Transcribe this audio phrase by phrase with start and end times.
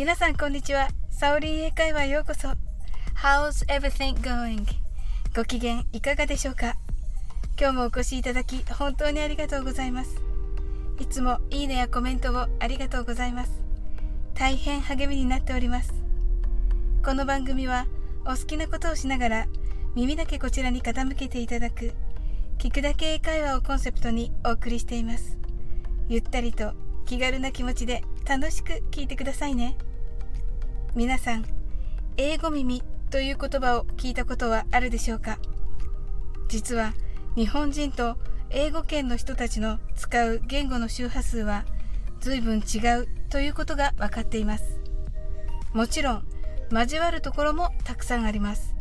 [0.00, 0.88] 皆さんこんにちは。
[1.10, 2.48] サオリン英会話へようこそ。
[3.22, 4.64] How's everything going?
[5.36, 6.74] ご機嫌いかがでしょうか？
[7.60, 10.16] 今日もお越しいただき本当にありがとうございます。
[11.00, 13.52] いつもいいねやコメントをありがとうございます。
[14.32, 15.92] 大変励みになっております。
[17.04, 17.86] この番組は
[18.24, 19.46] お好きなことをしながら
[19.94, 21.92] 耳だけこちらに傾けていただく
[22.56, 25.36] 聞くだけ英会話をコンセプトにお送りしています。
[26.08, 26.72] ゆったりと
[27.04, 29.76] 気軽な気持ちで楽しく聞いてくださいね。
[30.96, 31.44] 皆さん、
[32.16, 35.38] 英語耳という言葉を聞いたことはあるでしょうか？
[36.48, 36.94] 実は
[37.36, 38.16] 日本人と
[38.50, 41.64] 英語圏の人たちの使う言語の周波数は
[42.18, 44.80] 随分違うということが分かっています。
[45.74, 46.24] もちろん
[46.72, 48.74] 交わるところもたくさんあります。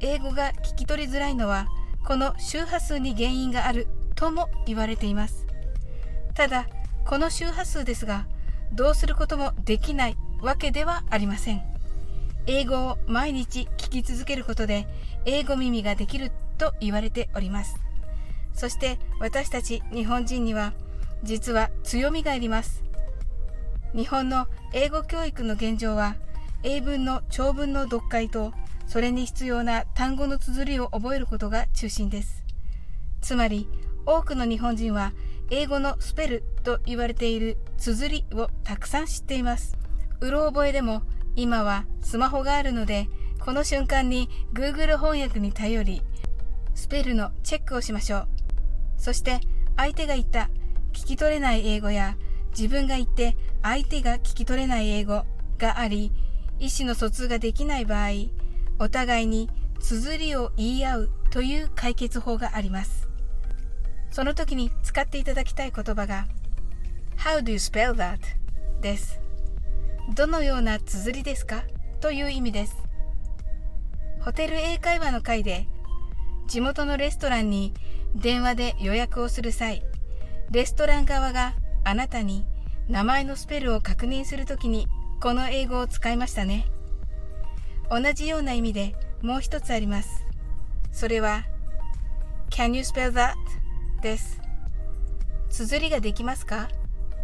[0.00, 1.68] 英語が聞き取りづらいのは
[2.04, 3.86] この周波数に原因がある
[4.16, 5.46] とも言われています。
[6.34, 6.66] ただ
[7.06, 8.26] この周波数ですが
[8.72, 11.62] どうすることもできないわけではありません。
[12.48, 14.88] 英語を毎日聞き続けることで
[15.24, 17.76] 英語耳ができると言われております。
[18.52, 20.72] そして私たち日本人には
[21.22, 22.82] 実は強みがあります。
[23.94, 26.16] 日本の英語教育の現状は
[26.64, 28.52] 英文の長文の読解と
[28.88, 32.42] それに必要な単語の綴りを覚えることが中心です。
[33.20, 33.68] つまり
[34.06, 35.12] 多くの日本人は
[35.50, 39.76] 英語のスペルと言われている綴りをたくさん知っています。
[40.22, 41.02] うろ覚えでも
[41.34, 43.08] 今はスマホがあるので、
[43.40, 46.02] この瞬間に Google 翻訳に頼り、
[46.76, 48.28] スペルのチェックをしましょう。
[48.96, 49.40] そして
[49.76, 50.48] 相手が言った
[50.92, 52.16] 聞き取れない英語や
[52.56, 55.24] 自分が言って相手が聞き取れない英語
[55.58, 56.12] があり、
[56.60, 58.10] 意思の疎通ができない場合、
[58.78, 63.08] お互いに綴りを言い合うという解決法があります。
[64.12, 66.28] その時に使っていただきたい言葉が
[67.16, 68.20] How do you spell that?
[68.80, 69.21] です。
[70.14, 71.64] どのような綴りですか？
[72.00, 72.76] という意味です。
[74.20, 75.66] ホテル英会話の会で
[76.48, 77.72] 地元のレストランに
[78.14, 79.82] 電話で予約をする際、
[80.50, 82.44] レストラン側があなたに
[82.90, 84.86] 名前のスペルを確認するときに
[85.22, 86.66] この英語を使いましたね。
[87.90, 90.26] 同じような意味でもう一つあります。
[90.92, 91.44] それは
[92.50, 93.32] Can you spell that?
[94.02, 94.42] です。
[95.48, 96.68] 綴りができますか？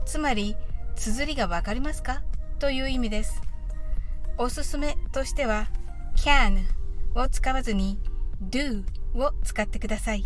[0.06, 0.56] つまり、
[0.97, 2.22] 綴りがわかりますか？
[2.59, 3.41] という意味です。
[4.37, 5.69] おすすめとしては、
[6.17, 6.65] can
[7.15, 7.99] を使わずに
[8.43, 10.25] do を使ってください。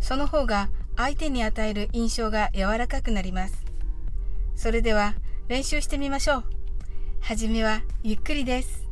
[0.00, 3.64] その方が相手に与える印象が柔らかくなります。
[4.54, 5.14] それでは
[5.48, 6.44] 練習してみましょう。
[7.20, 8.88] はじめはゆっくりです。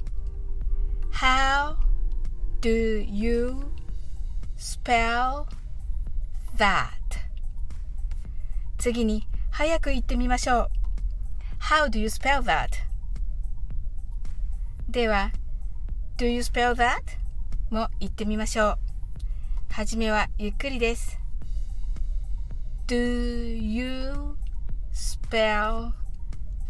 [1.13, 1.75] How
[2.61, 3.57] do you
[4.57, 5.45] spell
[6.57, 6.91] that?
[8.79, 10.86] 次に早く言ってみましょう
[11.69, 12.69] How do you spell that?
[14.88, 15.32] では
[16.16, 17.00] Do you spell that?
[17.71, 18.78] も言ってみましょう
[19.72, 21.19] はじめはゆっくりです
[22.87, 24.37] Do you
[24.94, 25.91] spell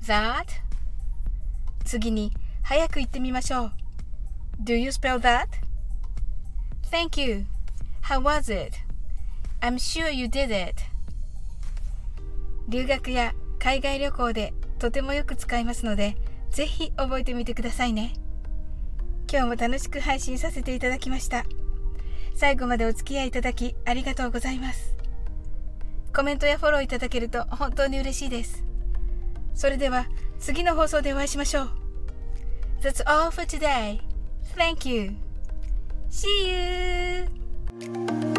[0.07, 0.47] that?
[1.85, 2.33] 次に
[2.63, 3.73] 早く言ってみましょう
[4.63, 5.49] Do you spell that?
[6.91, 7.45] Thank you.
[8.01, 8.79] How was it?
[9.61, 10.85] I'm sure you did it.
[12.67, 16.17] 留学や海外旅行でとてもよく使いますので、
[16.51, 18.15] ぜひ覚えてみてくださいね。
[19.31, 21.45] 今日も楽しく配信させていただきました。
[22.35, 24.95] 最後までお付き合いいただきありがとうございます。
[26.15, 28.65] コメントやフォローいただけると本当に嬉しいです。
[29.55, 30.07] それでは
[30.39, 31.71] 次の放送でお会いしましょう。
[32.83, 34.01] That's all for today.
[34.57, 35.13] Thank you.
[36.11, 38.36] See you!